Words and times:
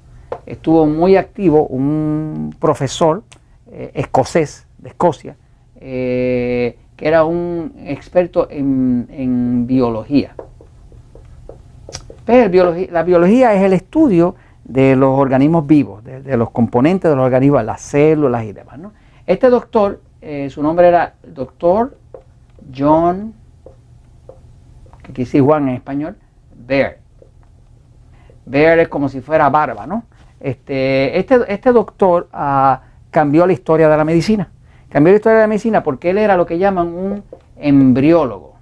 estuvo 0.46 0.86
muy 0.86 1.16
activo 1.16 1.66
un 1.68 2.56
profesor 2.60 3.24
escocés 3.94 4.68
de 4.78 4.90
Escocia, 4.90 5.36
eh, 5.78 6.78
que 6.96 7.08
era 7.08 7.26
un 7.26 7.74
experto 7.86 8.48
en, 8.50 9.66
biología. 9.68 10.36
Pero 12.26 12.76
la 12.92 13.04
biología 13.04 13.54
es 13.54 13.62
el 13.64 13.74
estudio 13.74 14.36
de 14.64 14.96
los 14.96 15.18
organismos 15.18 15.68
vivos, 15.68 16.04
de, 16.04 16.38
los 16.38 16.50
componentes 16.50 17.10
de 17.10 17.16
los 17.16 17.26
organismos, 17.26 17.64
las 17.64 17.82
células 17.82 18.44
y 18.46 18.52
demás. 18.52 18.80
Este 19.28 19.50
doctor, 19.50 20.02
eh, 20.22 20.50
su 20.50 20.62
nombre 20.64 20.88
era 20.88 21.14
doctor 21.24 21.98
John, 22.76 23.34
que 25.04 25.14
quise 25.14 25.40
Juan 25.40 25.70
en 25.70 25.76
español, 25.76 26.18
Baird. 26.68 26.98
Baird 28.46 28.80
es 28.80 28.88
como 28.88 29.08
si 29.08 29.22
fuera 29.22 29.50
barba, 29.50 29.86
¿no? 29.86 30.06
Este, 30.40 31.18
este, 31.18 31.40
este 31.48 31.72
doctor 31.72 32.28
ah, 32.34 32.82
cambió 33.12 33.46
la 33.46 33.54
historia 33.54 33.88
de 33.88 33.98
la 33.98 34.04
medicina. 34.04 34.50
Cambió 34.90 35.12
la 35.12 35.18
historia 35.18 35.38
de 35.38 35.44
la 35.44 35.48
medicina 35.48 35.84
porque 35.84 36.10
él 36.10 36.18
era 36.18 36.38
lo 36.38 36.46
que 36.46 36.58
llaman 36.58 36.88
un 36.88 37.24
embriólogo. 37.56 38.56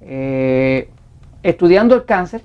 Eh, 0.00 0.90
estudiando 1.42 1.94
el 1.94 2.04
cáncer, 2.04 2.42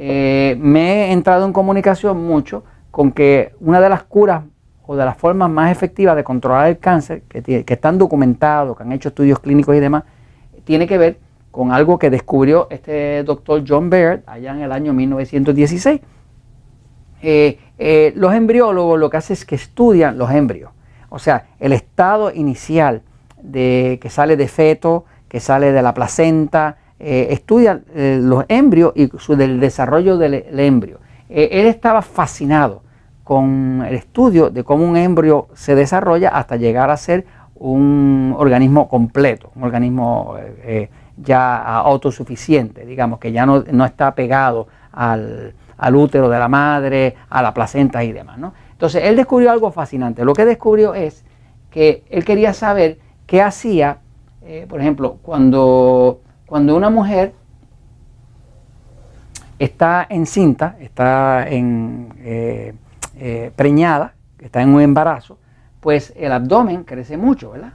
eh, 0.00 0.56
me 0.60 1.06
he 1.06 1.12
entrado 1.12 1.44
en 1.44 1.52
comunicación 1.52 2.24
mucho 2.24 2.62
con 2.92 3.10
que 3.10 3.52
una 3.58 3.80
de 3.80 3.88
las 3.88 4.04
curas 4.04 4.44
o 4.86 4.94
de 4.94 5.04
las 5.04 5.16
formas 5.16 5.50
más 5.50 5.72
efectivas 5.72 6.14
de 6.14 6.22
controlar 6.22 6.68
el 6.68 6.78
cáncer, 6.78 7.22
que, 7.22 7.64
están 7.66 7.98
documentados, 7.98 8.76
que 8.76 8.84
han 8.84 8.92
hecho 8.92 9.08
estudios 9.08 9.40
clínicos 9.40 9.74
y 9.74 9.80
demás, 9.80 10.04
tiene 10.62 10.86
que 10.86 10.98
ver 10.98 11.18
con 11.50 11.72
algo 11.72 11.98
que 11.98 12.10
descubrió 12.10 12.68
este 12.70 13.24
doctor 13.24 13.64
John 13.66 13.90
Baird 13.90 14.22
allá 14.26 14.52
en 14.52 14.62
el 14.62 14.70
año 14.70 14.92
1916. 14.92 16.00
Eh, 17.20 18.12
los 18.14 18.32
embriólogos 18.32 19.00
lo 19.00 19.10
que 19.10 19.16
hacen 19.16 19.34
es 19.34 19.44
que 19.44 19.56
estudian 19.56 20.16
los 20.16 20.30
embrios. 20.30 20.70
O 21.08 21.18
sea, 21.18 21.46
el 21.58 21.72
estado 21.72 22.32
inicial 22.32 23.02
de 23.42 23.98
que 24.00 24.10
sale 24.10 24.36
de 24.36 24.46
feto, 24.46 25.06
que 25.28 25.40
sale 25.40 25.72
de 25.72 25.82
la 25.82 25.92
placenta, 25.92 26.76
eh, 27.00 27.28
estudia 27.30 27.80
eh, 27.94 28.18
los 28.20 28.44
embrios 28.48 28.92
y 28.96 29.08
su, 29.18 29.36
del 29.36 29.60
desarrollo 29.60 30.18
del, 30.18 30.44
embrio. 30.58 30.98
Eh, 31.28 31.48
él 31.52 31.66
estaba 31.66 32.02
fascinado 32.02 32.82
con 33.22 33.84
el 33.86 33.94
estudio 33.94 34.50
de 34.50 34.64
cómo 34.64 34.84
un 34.84 34.96
embrio 34.96 35.46
se 35.54 35.76
desarrolla 35.76 36.30
hasta 36.30 36.56
llegar 36.56 36.90
a 36.90 36.96
ser 36.96 37.24
un 37.54 38.34
organismo 38.36 38.88
completo, 38.88 39.50
un 39.54 39.64
organismo 39.64 40.36
ya 41.16 41.78
autosuficiente, 41.78 42.86
digamos, 42.86 43.18
que 43.18 43.32
ya 43.32 43.44
no, 43.44 43.84
está 43.84 44.14
pegado 44.14 44.68
al, 44.92 45.54
al, 45.76 45.96
útero 45.96 46.28
de 46.28 46.38
la 46.38 46.48
madre, 46.48 47.16
a 47.28 47.42
la 47.42 47.52
placenta 47.52 48.02
y 48.02 48.12
demás. 48.12 48.38
¿no? 48.38 48.54
Entonces, 48.72 49.04
él 49.04 49.16
descubrió 49.16 49.50
algo 49.50 49.70
fascinante. 49.72 50.24
Lo 50.24 50.32
que 50.32 50.44
descubrió 50.44 50.94
es 50.94 51.24
que 51.70 52.04
él 52.08 52.24
quería 52.24 52.54
saber 52.54 52.98
qué 53.26 53.42
hacía, 53.42 53.98
por 54.68 54.80
ejemplo, 54.80 55.18
cuando, 55.20 56.20
cuando 56.48 56.74
una 56.74 56.88
mujer 56.88 57.34
está 59.58 60.06
encinta, 60.08 60.76
está 60.80 61.46
eh, 61.46 62.74
eh, 63.16 63.52
preñada, 63.54 64.14
está 64.38 64.62
en 64.62 64.70
un 64.70 64.80
embarazo, 64.80 65.38
pues 65.80 66.14
el 66.16 66.32
abdomen 66.32 66.84
crece 66.84 67.18
mucho, 67.18 67.50
¿verdad? 67.50 67.74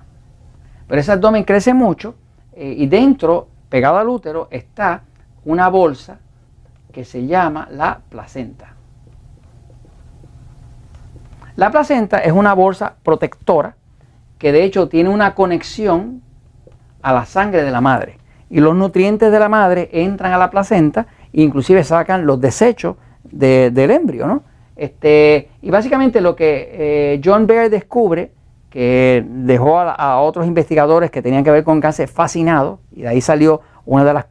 Pero 0.88 1.00
ese 1.00 1.12
abdomen 1.12 1.44
crece 1.44 1.74
mucho 1.74 2.16
y 2.56 2.86
dentro, 2.88 3.48
pegado 3.70 3.98
al 3.98 4.10
útero, 4.10 4.48
está 4.52 5.04
una 5.46 5.70
bolsa 5.70 6.20
que 6.92 7.06
se 7.06 7.26
llama 7.26 7.68
la 7.72 8.00
placenta. 8.10 8.74
La 11.56 11.72
placenta 11.72 12.20
es 12.20 12.32
una 12.32 12.54
bolsa 12.54 12.96
protectora 13.04 13.76
que 14.38 14.52
de 14.52 14.64
hecho 14.64 14.90
tiene 14.90 15.10
una 15.10 15.36
conexión 15.36 16.22
a 17.02 17.14
la 17.14 17.26
sangre 17.26 17.64
de 17.64 17.72
la 17.72 17.82
madre. 17.82 18.18
Y 18.54 18.60
los 18.60 18.76
nutrientes 18.76 19.32
de 19.32 19.40
la 19.40 19.50
madre 19.50 19.90
entran 19.92 20.32
a 20.32 20.38
la 20.38 20.52
placenta 20.52 21.08
e 21.34 21.42
inclusive 21.42 21.84
sacan 21.84 22.28
los 22.28 22.40
desechos 22.40 22.98
del 23.24 23.90
embrio. 23.90 24.28
¿no? 24.28 24.44
Este, 24.76 25.50
y 25.64 25.72
básicamente 25.72 26.22
lo 26.22 26.36
que 26.36 26.70
eh, 26.72 27.22
John 27.26 27.48
Baird 27.48 27.72
descubre, 27.72 28.32
que 28.70 29.26
dejó 29.28 29.80
a, 29.80 30.20
otros 30.22 30.46
investigadores 30.46 31.10
que 31.10 31.24
tenían 31.24 31.44
que 31.44 31.50
ver 31.50 31.64
con 31.64 31.82
cáncer 31.82 32.08
fascinados, 32.08 32.78
y 32.92 33.02
de 33.02 33.08
ahí 33.08 33.22
salió 33.22 33.62
una 33.88 34.06
de 34.06 34.14
las 34.14 34.28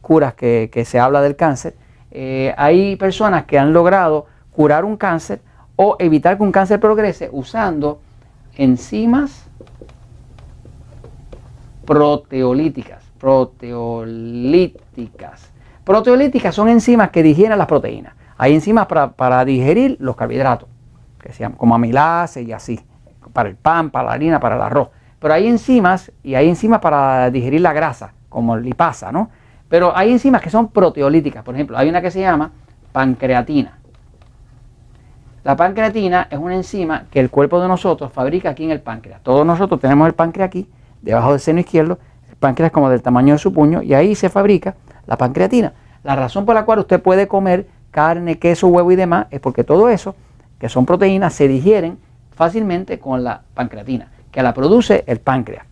curas 0.00 0.32
que, 0.32 0.84
se 0.86 0.98
habla 0.98 1.20
del 1.20 1.36
cáncer, 1.36 1.74
eh, 2.10 2.54
hay 2.56 2.96
personas 2.96 3.44
que 3.44 3.58
han 3.58 3.74
logrado 3.74 4.28
curar 4.50 4.86
un 4.86 4.96
cáncer 4.96 5.42
o 5.76 5.96
evitar 5.98 6.38
que 6.38 6.42
un 6.42 6.52
cáncer 6.52 6.80
progrese 6.80 7.28
usando 7.30 8.00
enzimas 8.56 9.44
proteolíticas. 11.84 13.01
Proteolíticas. 13.22 15.50
Proteolíticas 15.84 16.54
son 16.56 16.68
enzimas 16.68 17.10
que 17.10 17.22
digieren 17.22 17.56
las 17.56 17.68
proteínas. 17.68 18.14
Hay 18.36 18.52
enzimas 18.52 18.88
para, 18.88 19.44
digerir 19.44 19.96
los 20.00 20.16
carbohidratos, 20.16 20.68
que 21.20 21.32
se 21.32 21.44
llaman 21.44 21.56
como 21.56 21.76
amilase 21.76 22.42
y 22.42 22.50
así, 22.50 22.80
para 23.32 23.48
el 23.48 23.54
pan, 23.54 23.90
para 23.90 24.06
la 24.06 24.12
harina, 24.14 24.40
para 24.40 24.56
el 24.56 24.62
arroz. 24.62 24.88
Pero 25.20 25.34
hay 25.34 25.46
enzimas 25.46 26.10
y 26.24 26.34
hay 26.34 26.48
enzimas 26.48 26.80
para 26.80 27.30
digerir 27.30 27.60
la 27.60 27.72
grasa, 27.72 28.12
como 28.28 28.56
lipasa, 28.56 29.12
¿no? 29.12 29.30
Pero 29.68 29.96
hay 29.96 30.10
enzimas 30.10 30.42
que 30.42 30.50
son 30.50 30.72
proteolíticas. 30.72 31.44
Por 31.44 31.54
ejemplo, 31.54 31.78
hay 31.78 31.88
una 31.88 32.02
que 32.02 32.10
se 32.10 32.18
llama 32.18 32.50
pancreatina. 32.90 33.78
La 35.44 35.54
pancreatina 35.54 36.26
es 36.28 36.40
una 36.40 36.56
enzima 36.56 37.04
que 37.08 37.20
el 37.20 37.30
cuerpo 37.30 37.60
de 37.60 37.68
nosotros 37.68 38.12
fabrica 38.12 38.50
aquí 38.50 38.64
en 38.64 38.72
el 38.72 38.80
páncreas. 38.80 39.22
Todos 39.22 39.46
nosotros 39.46 39.78
tenemos 39.78 40.08
el 40.08 40.14
páncreas 40.14 40.48
aquí, 40.48 40.68
debajo 41.02 41.30
del 41.30 41.38
seno 41.38 41.60
izquierdo. 41.60 42.00
Páncreas 42.42 42.72
como 42.72 42.90
del 42.90 43.00
tamaño 43.00 43.34
de 43.34 43.38
su 43.38 43.52
puño 43.52 43.82
y 43.82 43.94
ahí 43.94 44.16
se 44.16 44.28
fabrica 44.28 44.74
la 45.06 45.16
pancreatina. 45.16 45.72
La 46.02 46.16
razón 46.16 46.44
por 46.44 46.56
la 46.56 46.64
cual 46.64 46.80
usted 46.80 47.00
puede 47.00 47.28
comer 47.28 47.68
carne, 47.92 48.38
queso, 48.38 48.66
huevo 48.66 48.90
y 48.90 48.96
demás 48.96 49.28
es 49.30 49.38
porque 49.38 49.62
todo 49.62 49.88
eso, 49.88 50.16
que 50.58 50.68
son 50.68 50.84
proteínas, 50.84 51.32
se 51.32 51.46
digieren 51.46 51.98
fácilmente 52.34 52.98
con 52.98 53.22
la 53.22 53.42
pancreatina, 53.54 54.08
que 54.32 54.42
la 54.42 54.52
produce 54.52 55.04
el 55.06 55.20
páncreas. 55.20 55.64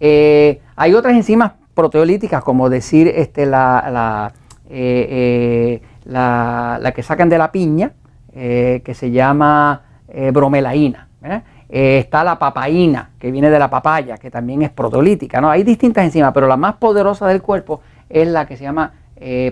Eh, 0.00 0.60
hay 0.76 0.92
otras 0.92 1.14
enzimas 1.14 1.52
proteolíticas, 1.72 2.44
como 2.44 2.68
decir 2.68 3.08
este, 3.08 3.46
la, 3.46 4.32
eh, 4.68 5.80
eh, 5.80 5.82
la 6.04 6.92
que 6.94 7.02
sacan 7.02 7.30
de 7.30 7.38
la 7.38 7.50
piña, 7.50 7.92
que 8.34 8.94
se 8.94 9.10
llama 9.10 9.82
bromelaína. 10.32 11.08
Eh, 11.68 11.98
está 11.98 12.24
la 12.24 12.38
papaína, 12.38 13.10
que 13.18 13.30
viene 13.30 13.50
de 13.50 13.58
la 13.58 13.68
papaya, 13.68 14.16
que 14.16 14.30
también 14.30 14.62
es 14.62 14.70
proteolítica. 14.70 15.40
¿no? 15.40 15.50
Hay 15.50 15.62
distintas 15.62 16.04
enzimas, 16.04 16.32
pero 16.32 16.46
la 16.46 16.56
más 16.56 16.76
poderosa 16.76 17.26
del 17.26 17.42
cuerpo 17.42 17.80
es 18.08 18.26
la 18.28 18.46
que 18.46 18.56
se 18.56 18.64
llama 18.64 18.92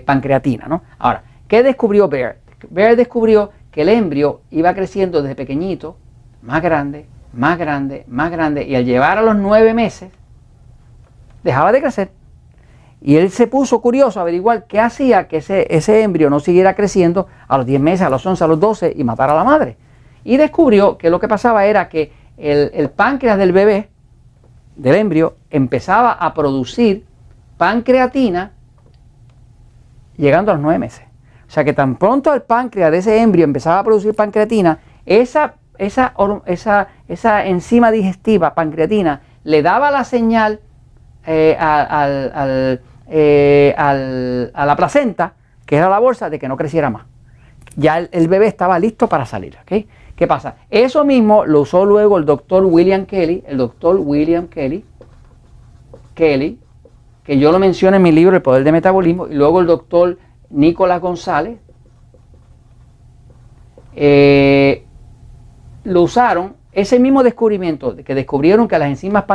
pancreatina. 0.05 0.65
¿no? 0.67 0.81
Ahora, 0.97 1.23
¿Qué 1.47 1.63
descubrió 1.63 2.09
Bear? 2.09 2.37
Bear 2.69 2.95
descubrió 2.95 3.51
que 3.71 3.81
el 3.81 3.89
embrio 3.89 4.41
iba 4.51 4.73
creciendo 4.73 5.21
desde 5.21 5.35
pequeñito, 5.35 5.97
más 6.41 6.61
grande, 6.61 7.05
más 7.33 7.57
grande, 7.57 8.03
más 8.07 8.31
grande, 8.31 8.63
y 8.65 8.75
al 8.75 8.83
llevar 8.83 9.17
a 9.17 9.21
los 9.21 9.35
nueve 9.35 9.73
meses, 9.73 10.11
dejaba 11.43 11.71
de 11.71 11.79
crecer. 11.79 12.11
Y 12.99 13.15
él 13.15 13.29
se 13.29 13.47
puso 13.47 13.79
curioso 13.79 14.19
a 14.19 14.23
averiguar 14.23 14.65
qué 14.65 14.79
hacía 14.79 15.27
que 15.27 15.37
ese, 15.37 15.67
ese 15.69 16.01
embrio 16.01 16.29
no 16.29 16.39
siguiera 16.39 16.75
creciendo 16.75 17.27
a 17.47 17.57
los 17.57 17.65
10 17.65 17.79
meses, 17.79 18.01
a 18.01 18.09
los 18.09 18.25
11, 18.25 18.43
a 18.43 18.47
los 18.47 18.59
12 18.59 18.93
y 18.95 19.03
matar 19.03 19.29
a 19.29 19.35
la 19.35 19.43
madre. 19.43 19.77
Y 20.27 20.35
descubrió 20.35 20.97
que 20.97 21.09
lo 21.09 21.21
que 21.21 21.29
pasaba 21.29 21.67
era 21.67 21.87
que 21.87 22.11
el, 22.35 22.89
páncreas 22.89 23.37
del 23.37 23.53
bebé, 23.53 23.87
del 24.75 24.95
embrio, 24.95 25.37
empezaba 25.49 26.11
a 26.11 26.33
producir 26.33 27.05
pancreatina 27.55 28.51
llegando 30.17 30.51
a 30.51 30.55
los 30.55 30.63
9 30.63 30.79
meses. 30.79 31.05
O 31.47 31.49
sea 31.49 31.63
que 31.63 31.71
tan 31.71 31.95
pronto 31.95 32.33
el 32.33 32.41
páncreas 32.41 32.91
de 32.91 32.97
ese 32.97 33.21
embrio 33.21 33.45
empezaba 33.45 33.79
a 33.79 33.83
producir 33.85 34.13
pancreatina, 34.15 34.79
esa, 35.05 35.53
esa, 35.77 36.13
esa, 36.45 36.89
esa 37.07 37.45
enzima 37.45 37.89
digestiva, 37.89 38.53
pancreatina, 38.53 39.21
le 39.45 39.61
daba 39.61 39.91
la 39.91 40.03
señal 40.03 40.59
eh, 41.25 41.57
eh, 43.07 43.73
a 43.77 44.65
la 44.65 44.75
placenta, 44.75 45.35
que 45.65 45.77
era 45.77 45.87
la 45.87 45.99
bolsa, 45.99 46.29
de 46.29 46.37
que 46.37 46.49
no 46.49 46.57
creciera 46.57 46.89
más. 46.89 47.05
Ya 47.77 47.99
el, 47.99 48.27
bebé 48.27 48.47
estaba 48.47 48.77
listo 48.77 49.07
para 49.07 49.25
salir. 49.25 49.55
¿Qué 50.17 50.25
pasa? 50.25 50.55
Eso 50.71 51.05
mismo 51.05 51.45
lo 51.45 51.61
usó 51.61 51.85
luego 51.85 52.17
el 52.17 52.25
doctor 52.25 52.65
William 52.65 53.05
Kelly, 53.05 53.43
el 53.45 53.57
doctor 53.57 53.97
William 53.99 54.47
Kelly, 54.47 54.83
Kelly, 56.15 56.59
que 57.23 57.37
yo 57.37 57.51
lo 57.51 57.59
menciono 57.59 57.97
en 57.97 58.01
mi 58.01 58.11
libro 58.11 58.35
El 58.35 58.41
Poder 58.41 58.63
del 58.63 58.73
Metabolismo, 58.73 59.27
y 59.27 59.35
luego 59.35 59.61
el 59.61 59.67
doctor 59.67 60.17
Nicolás 60.49 61.01
González, 61.01 61.59
eh, 63.95 64.85
lo 65.83 66.01
usaron, 66.01 66.55
ese 66.71 66.99
mismo 66.99 67.21
descubrimiento, 67.21 67.95
que 67.97 68.15
descubrieron 68.15 68.67
que 68.67 68.79
las 68.79 68.89
enzimas 68.89 69.25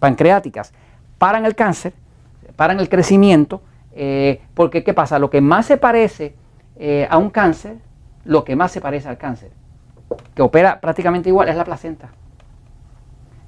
pancreáticas 0.00 0.72
paran 1.16 1.46
el 1.46 1.54
cáncer, 1.54 1.92
paran 2.56 2.80
el 2.80 2.88
crecimiento, 2.88 3.62
eh, 3.92 4.40
porque 4.54 4.82
¿qué 4.82 4.94
pasa? 4.94 5.20
Lo 5.20 5.30
que 5.30 5.40
más 5.40 5.66
se 5.66 5.76
parece 5.76 6.34
eh, 6.74 7.06
a 7.08 7.18
un 7.18 7.30
cáncer, 7.30 7.76
lo 8.24 8.42
que 8.42 8.56
más 8.56 8.72
se 8.72 8.80
parece 8.80 9.08
al 9.08 9.16
cáncer, 9.16 9.52
que 10.34 10.42
opera 10.42 10.80
prácticamente 10.80 11.28
igual, 11.28 11.48
es 11.48 11.56
la 11.56 11.64
placenta. 11.64 12.10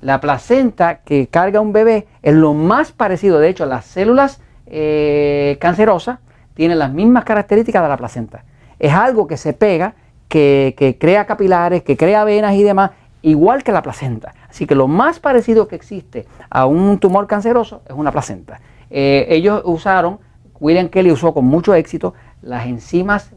La 0.00 0.20
placenta 0.20 0.96
que 0.96 1.28
carga 1.28 1.60
un 1.60 1.72
bebé 1.72 2.06
es 2.22 2.34
lo 2.34 2.52
más 2.54 2.92
parecido, 2.92 3.38
de 3.38 3.48
hecho, 3.48 3.64
las 3.66 3.86
células 3.86 4.40
eh, 4.66 5.56
cancerosas 5.60 6.18
tienen 6.54 6.78
las 6.78 6.92
mismas 6.92 7.24
características 7.24 7.82
de 7.82 7.88
la 7.88 7.96
placenta. 7.96 8.44
Es 8.78 8.92
algo 8.92 9.26
que 9.26 9.36
se 9.36 9.52
pega, 9.52 9.94
que, 10.28 10.74
que 10.76 10.98
crea 10.98 11.26
capilares, 11.26 11.82
que 11.82 11.96
crea 11.96 12.24
venas 12.24 12.54
y 12.54 12.62
demás, 12.62 12.90
igual 13.22 13.64
que 13.64 13.72
la 13.72 13.82
placenta. 13.82 14.34
Así 14.48 14.66
que 14.66 14.74
lo 14.74 14.86
más 14.86 15.18
parecido 15.18 15.66
que 15.66 15.76
existe 15.76 16.26
a 16.50 16.66
un 16.66 16.98
tumor 16.98 17.26
canceroso 17.26 17.82
es 17.88 17.94
una 17.94 18.12
placenta. 18.12 18.60
Eh, 18.90 19.26
ellos 19.30 19.62
usaron, 19.64 20.20
William 20.60 20.88
Kelly 20.88 21.10
usó 21.10 21.32
con 21.32 21.46
mucho 21.46 21.74
éxito 21.74 22.14
las 22.42 22.66
enzimas 22.66 23.32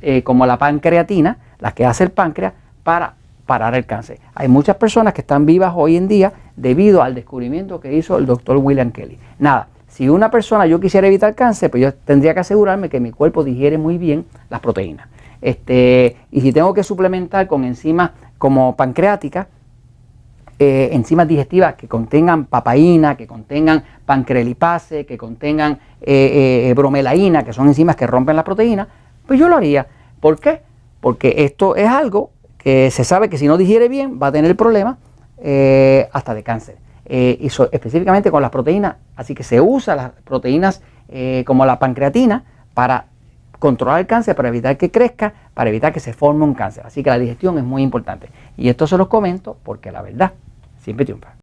eh, 0.00 0.22
como 0.22 0.46
la 0.46 0.56
pancreatina, 0.58 1.38
las 1.60 1.74
que 1.74 1.84
hace 1.84 2.04
el 2.04 2.10
páncreas, 2.10 2.52
para 2.82 3.14
parar 3.46 3.74
el 3.74 3.84
cáncer. 3.86 4.18
Hay 4.34 4.48
muchas 4.48 4.76
personas 4.76 5.12
que 5.12 5.20
están 5.22 5.44
vivas 5.44 5.72
hoy 5.76 5.96
en 5.96 6.08
día 6.08 6.32
debido 6.56 7.02
al 7.02 7.14
descubrimiento 7.14 7.80
que 7.80 7.92
hizo 7.92 8.16
el 8.16 8.26
doctor 8.26 8.56
William 8.56 8.90
Kelly. 8.92 9.18
Nada, 9.38 9.68
si 9.88 10.08
una 10.08 10.30
persona 10.30 10.66
yo 10.66 10.78
quisiera 10.78 11.08
evitar 11.08 11.34
cáncer, 11.34 11.70
pues 11.70 11.82
yo 11.82 11.92
tendría 11.92 12.32
que 12.32 12.40
asegurarme 12.40 12.88
que 12.88 13.00
mi 13.00 13.10
cuerpo 13.10 13.42
digiere 13.42 13.76
muy 13.76 13.98
bien 13.98 14.24
las 14.48 14.60
proteínas. 14.60 15.08
Este, 15.42 16.16
y 16.30 16.40
si 16.40 16.52
tengo 16.52 16.72
que 16.74 16.84
suplementar 16.84 17.46
con 17.46 17.64
enzimas 17.64 18.12
como 18.38 18.76
pancreática, 18.76 19.48
eh, 20.58 20.90
enzimas 20.92 21.26
digestivas 21.26 21.74
que 21.74 21.88
contengan 21.88 22.44
papaína, 22.44 23.16
que 23.16 23.26
contengan 23.26 23.82
pancrelipase, 24.04 25.06
que 25.06 25.16
contengan 25.16 25.78
eh, 26.02 26.68
eh, 26.68 26.74
bromelaína, 26.74 27.42
que 27.42 27.52
son 27.52 27.66
enzimas 27.66 27.96
que 27.96 28.06
rompen 28.06 28.36
la 28.36 28.44
proteína, 28.44 28.86
pues 29.26 29.40
yo 29.40 29.48
lo 29.48 29.56
haría. 29.56 29.86
¿Por 30.20 30.38
qué? 30.38 30.60
Porque 31.00 31.34
esto 31.38 31.76
es 31.76 31.88
algo 31.88 32.30
que 32.58 32.90
se 32.90 33.04
sabe 33.04 33.28
que 33.28 33.38
si 33.38 33.46
no 33.46 33.56
digiere 33.56 33.88
bien 33.88 34.18
va 34.22 34.28
a 34.28 34.32
tener 34.32 34.56
problemas 34.56 34.98
hasta 36.12 36.34
de 36.34 36.42
cáncer. 36.42 36.76
y 37.10 37.46
específicamente 37.72 38.30
con 38.30 38.40
las 38.40 38.50
proteínas, 38.50 38.96
así 39.16 39.34
que 39.34 39.42
se 39.42 39.60
usa 39.60 39.96
las 39.96 40.10
proteínas 40.24 40.80
como 41.44 41.66
la 41.66 41.78
pancreatina 41.78 42.44
para 42.72 43.06
controlar 43.58 44.00
el 44.00 44.06
cáncer 44.06 44.34
para 44.36 44.48
evitar 44.48 44.76
que 44.76 44.90
crezca, 44.90 45.34
para 45.52 45.68
evitar 45.68 45.92
que 45.92 46.00
se 46.00 46.12
forme 46.12 46.44
un 46.44 46.54
cáncer. 46.54 46.86
Así 46.86 47.02
que 47.02 47.10
la 47.10 47.18
digestión 47.18 47.58
es 47.58 47.64
muy 47.64 47.82
importante. 47.82 48.30
Y 48.56 48.68
esto 48.68 48.86
se 48.86 48.96
los 48.96 49.08
comento 49.08 49.56
porque 49.62 49.92
la 49.92 50.02
verdad 50.02 50.32
siempre 50.78 51.04
triunfa. 51.04 51.39